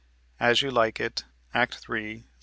[0.39, 2.25] (As You Like It, Act 3, Sc.